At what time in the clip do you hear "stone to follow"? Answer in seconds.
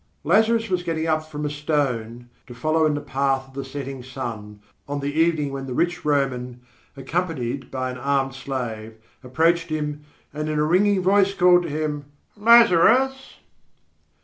1.51-2.87